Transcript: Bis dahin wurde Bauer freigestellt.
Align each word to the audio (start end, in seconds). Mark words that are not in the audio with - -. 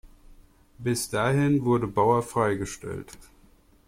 Bis 0.79 1.11
dahin 1.11 1.63
wurde 1.63 1.85
Bauer 1.85 2.23
freigestellt. 2.23 3.09